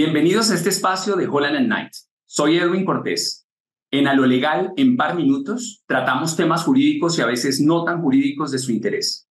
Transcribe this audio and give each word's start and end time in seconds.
Bienvenidos 0.00 0.48
a 0.52 0.54
este 0.54 0.68
espacio 0.68 1.16
de 1.16 1.26
Holland 1.26 1.66
Night. 1.66 1.90
Soy 2.24 2.56
Edwin 2.56 2.84
Cortés. 2.84 3.48
En 3.90 4.06
A 4.06 4.14
lo 4.14 4.26
Legal, 4.26 4.70
en 4.76 4.96
par 4.96 5.16
minutos, 5.16 5.82
tratamos 5.88 6.36
temas 6.36 6.62
jurídicos 6.62 7.18
y 7.18 7.22
a 7.22 7.26
veces 7.26 7.60
no 7.60 7.82
tan 7.82 8.00
jurídicos 8.00 8.52
de 8.52 8.60
su 8.60 8.70
interés. 8.70 9.28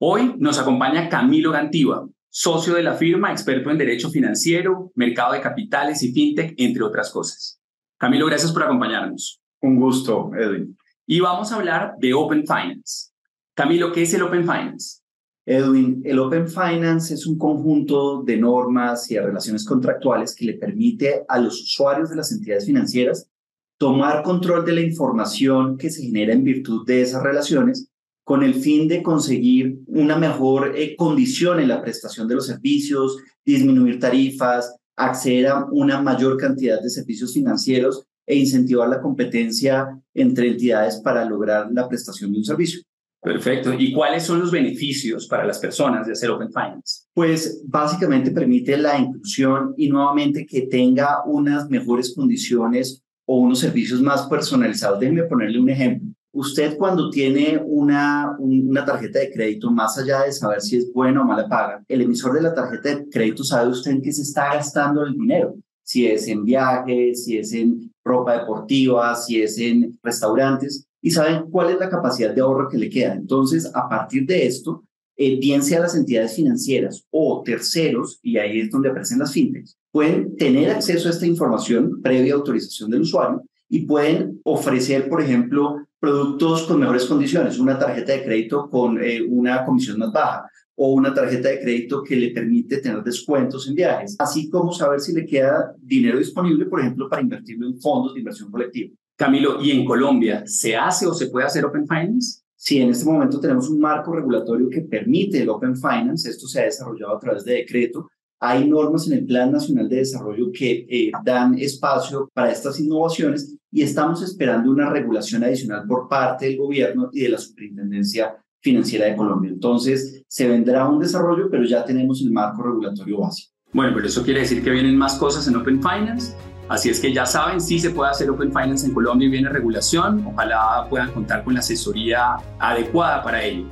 Hoy 0.00 0.34
nos 0.38 0.58
acompaña 0.58 1.08
Camilo 1.08 1.52
Gantiva, 1.52 2.04
socio 2.28 2.74
de 2.74 2.82
la 2.82 2.94
firma, 2.94 3.30
experto 3.30 3.70
en 3.70 3.78
derecho 3.78 4.10
financiero, 4.10 4.90
mercado 4.96 5.34
de 5.34 5.40
capitales 5.40 6.02
y 6.02 6.12
fintech, 6.12 6.54
entre 6.56 6.82
otras 6.82 7.12
cosas. 7.12 7.60
Camilo, 7.96 8.26
gracias 8.26 8.50
por 8.50 8.64
acompañarnos. 8.64 9.40
Un 9.60 9.78
gusto, 9.78 10.32
Edwin. 10.36 10.76
Y 11.06 11.20
vamos 11.20 11.52
a 11.52 11.54
hablar 11.54 11.94
de 12.00 12.12
Open 12.12 12.44
Finance. 12.44 13.12
Camilo, 13.54 13.92
¿qué 13.92 14.02
es 14.02 14.12
el 14.14 14.22
Open 14.22 14.42
Finance? 14.42 15.05
Edwin, 15.46 16.02
el 16.04 16.18
Open 16.18 16.48
Finance 16.48 17.14
es 17.14 17.24
un 17.24 17.38
conjunto 17.38 18.24
de 18.24 18.36
normas 18.36 19.08
y 19.10 19.14
de 19.14 19.22
relaciones 19.22 19.64
contractuales 19.64 20.34
que 20.34 20.44
le 20.44 20.54
permite 20.54 21.24
a 21.28 21.38
los 21.38 21.62
usuarios 21.62 22.10
de 22.10 22.16
las 22.16 22.32
entidades 22.32 22.66
financieras 22.66 23.30
tomar 23.78 24.24
control 24.24 24.64
de 24.64 24.72
la 24.72 24.80
información 24.80 25.78
que 25.78 25.90
se 25.90 26.02
genera 26.02 26.32
en 26.32 26.42
virtud 26.42 26.84
de 26.84 27.02
esas 27.02 27.22
relaciones 27.22 27.88
con 28.24 28.42
el 28.42 28.54
fin 28.54 28.88
de 28.88 29.04
conseguir 29.04 29.78
una 29.86 30.16
mejor 30.16 30.72
eh, 30.74 30.96
condición 30.96 31.60
en 31.60 31.68
la 31.68 31.80
prestación 31.80 32.26
de 32.26 32.34
los 32.34 32.46
servicios, 32.46 33.18
disminuir 33.44 34.00
tarifas, 34.00 34.74
acceder 34.96 35.46
a 35.46 35.66
una 35.70 36.02
mayor 36.02 36.36
cantidad 36.38 36.82
de 36.82 36.90
servicios 36.90 37.32
financieros 37.32 38.04
e 38.26 38.34
incentivar 38.34 38.88
la 38.88 39.00
competencia 39.00 39.86
entre 40.12 40.48
entidades 40.48 40.96
para 40.96 41.24
lograr 41.24 41.68
la 41.70 41.88
prestación 41.88 42.32
de 42.32 42.38
un 42.38 42.44
servicio. 42.44 42.80
Perfecto. 43.26 43.74
¿Y 43.76 43.92
cuáles 43.92 44.22
son 44.22 44.38
los 44.38 44.52
beneficios 44.52 45.26
para 45.26 45.44
las 45.44 45.58
personas 45.58 46.06
de 46.06 46.12
hacer 46.12 46.30
Open 46.30 46.48
Finance? 46.48 47.08
Pues 47.12 47.60
básicamente 47.66 48.30
permite 48.30 48.76
la 48.76 48.96
inclusión 48.96 49.74
y 49.76 49.88
nuevamente 49.88 50.46
que 50.46 50.68
tenga 50.68 51.24
unas 51.24 51.68
mejores 51.68 52.14
condiciones 52.14 53.02
o 53.24 53.40
unos 53.40 53.58
servicios 53.58 54.00
más 54.00 54.28
personalizados. 54.28 55.00
Déjenme 55.00 55.24
ponerle 55.24 55.58
un 55.58 55.68
ejemplo. 55.68 56.08
Usted 56.30 56.76
cuando 56.76 57.10
tiene 57.10 57.60
una, 57.64 58.36
una 58.38 58.84
tarjeta 58.84 59.18
de 59.18 59.32
crédito, 59.32 59.72
más 59.72 59.98
allá 59.98 60.22
de 60.22 60.30
saber 60.30 60.60
si 60.60 60.76
es 60.76 60.92
buena 60.92 61.22
o 61.22 61.24
mala 61.24 61.48
paga, 61.48 61.84
el 61.88 62.02
emisor 62.02 62.32
de 62.32 62.42
la 62.42 62.54
tarjeta 62.54 62.90
de 62.90 63.08
crédito 63.08 63.42
sabe 63.42 63.70
usted 63.70 63.90
en 63.90 64.02
qué 64.02 64.12
se 64.12 64.22
está 64.22 64.54
gastando 64.54 65.04
el 65.04 65.14
dinero. 65.14 65.56
Si 65.82 66.06
es 66.06 66.28
en 66.28 66.44
viajes, 66.44 67.24
si 67.24 67.38
es 67.38 67.52
en 67.52 67.92
ropa 68.04 68.38
deportiva, 68.38 69.16
si 69.16 69.42
es 69.42 69.58
en 69.58 69.98
restaurantes 70.00 70.86
y 71.06 71.12
saben 71.12 71.48
cuál 71.52 71.70
es 71.70 71.78
la 71.78 71.88
capacidad 71.88 72.34
de 72.34 72.40
ahorro 72.40 72.68
que 72.68 72.78
le 72.78 72.90
queda. 72.90 73.14
Entonces, 73.14 73.70
a 73.72 73.88
partir 73.88 74.26
de 74.26 74.44
esto, 74.44 74.82
eh, 75.16 75.38
bien 75.38 75.62
sea 75.62 75.78
las 75.78 75.94
entidades 75.94 76.34
financieras 76.34 77.06
o 77.10 77.44
terceros, 77.44 78.18
y 78.24 78.38
ahí 78.38 78.58
es 78.58 78.72
donde 78.72 78.88
aparecen 78.88 79.20
las 79.20 79.32
fintechs, 79.32 79.78
pueden 79.92 80.36
tener 80.36 80.68
acceso 80.68 81.06
a 81.06 81.12
esta 81.12 81.24
información 81.24 82.02
previa 82.02 82.34
autorización 82.34 82.90
del 82.90 83.02
usuario 83.02 83.44
y 83.68 83.86
pueden 83.86 84.40
ofrecer, 84.42 85.08
por 85.08 85.22
ejemplo, 85.22 85.76
productos 86.00 86.64
con 86.64 86.80
mejores 86.80 87.04
condiciones, 87.04 87.60
una 87.60 87.78
tarjeta 87.78 88.12
de 88.12 88.24
crédito 88.24 88.68
con 88.68 89.00
eh, 89.00 89.22
una 89.22 89.64
comisión 89.64 90.00
más 90.00 90.10
baja 90.10 90.50
o 90.74 90.92
una 90.92 91.14
tarjeta 91.14 91.50
de 91.50 91.60
crédito 91.60 92.02
que 92.02 92.16
le 92.16 92.30
permite 92.32 92.78
tener 92.78 93.04
descuentos 93.04 93.68
en 93.68 93.76
viajes, 93.76 94.16
así 94.18 94.50
como 94.50 94.72
saber 94.72 94.98
si 94.98 95.12
le 95.12 95.24
queda 95.24 95.72
dinero 95.80 96.18
disponible, 96.18 96.66
por 96.66 96.80
ejemplo, 96.80 97.08
para 97.08 97.22
invertirlo 97.22 97.68
en 97.68 97.80
fondos 97.80 98.12
de 98.12 98.18
inversión 98.18 98.50
colectiva. 98.50 98.92
Camilo, 99.16 99.62
¿y 99.62 99.70
en 99.70 99.84
Colombia 99.86 100.44
se 100.46 100.76
hace 100.76 101.06
o 101.06 101.14
se 101.14 101.28
puede 101.28 101.46
hacer 101.46 101.64
Open 101.64 101.86
Finance? 101.88 102.42
Sí, 102.54 102.80
en 102.80 102.90
este 102.90 103.06
momento 103.06 103.40
tenemos 103.40 103.70
un 103.70 103.80
marco 103.80 104.14
regulatorio 104.14 104.68
que 104.68 104.82
permite 104.82 105.42
el 105.42 105.48
Open 105.48 105.74
Finance. 105.74 106.28
Esto 106.28 106.46
se 106.46 106.60
ha 106.60 106.64
desarrollado 106.64 107.16
a 107.16 107.18
través 107.18 107.44
de 107.44 107.54
decreto. 107.54 108.10
Hay 108.40 108.68
normas 108.68 109.06
en 109.06 109.14
el 109.14 109.24
Plan 109.24 109.50
Nacional 109.50 109.88
de 109.88 109.96
Desarrollo 109.96 110.52
que 110.52 110.86
eh, 110.90 111.10
dan 111.24 111.58
espacio 111.58 112.28
para 112.34 112.52
estas 112.52 112.78
innovaciones 112.78 113.56
y 113.72 113.82
estamos 113.82 114.22
esperando 114.22 114.70
una 114.70 114.90
regulación 114.90 115.44
adicional 115.44 115.86
por 115.86 116.08
parte 116.08 116.46
del 116.46 116.58
gobierno 116.58 117.08
y 117.10 117.22
de 117.22 117.30
la 117.30 117.38
Superintendencia 117.38 118.36
Financiera 118.60 119.06
de 119.06 119.16
Colombia. 119.16 119.50
Entonces, 119.50 120.22
se 120.28 120.46
vendrá 120.46 120.86
un 120.88 120.98
desarrollo, 120.98 121.48
pero 121.50 121.64
ya 121.64 121.84
tenemos 121.84 122.20
el 122.20 122.32
marco 122.32 122.62
regulatorio 122.62 123.20
básico. 123.20 123.52
Bueno, 123.72 123.92
pero 123.94 124.06
eso 124.08 124.22
quiere 124.22 124.40
decir 124.40 124.62
que 124.62 124.70
vienen 124.70 124.96
más 124.96 125.14
cosas 125.14 125.48
en 125.48 125.56
Open 125.56 125.80
Finance 125.80 126.34
Así 126.68 126.90
es 126.90 126.98
que 126.98 127.12
ya 127.12 127.24
saben, 127.24 127.60
sí 127.60 127.78
se 127.78 127.90
puede 127.90 128.10
hacer 128.10 128.28
Open 128.28 128.52
Finance 128.52 128.86
en 128.86 128.92
Colombia 128.92 129.26
y 129.26 129.30
viene 129.30 129.48
regulación. 129.48 130.26
Ojalá 130.26 130.86
puedan 130.90 131.12
contar 131.12 131.44
con 131.44 131.54
la 131.54 131.60
asesoría 131.60 132.36
adecuada 132.58 133.22
para 133.22 133.42
ello. 133.42 133.66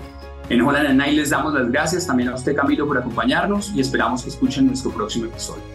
En 0.49 0.61
Holland 0.61 0.97
Night 0.97 1.17
les 1.17 1.31
damos 1.31 1.55
las 1.55 1.71
gracias 1.71 2.07
también 2.07 2.29
a 2.29 2.35
usted, 2.35 2.55
Camilo, 2.55 2.87
por 2.87 2.99
acompañarnos 2.99 3.73
y 3.75 3.81
esperamos 3.81 4.23
que 4.23 4.29
escuchen 4.29 4.67
nuestro 4.67 4.91
próximo 4.91 5.25
episodio. 5.25 5.74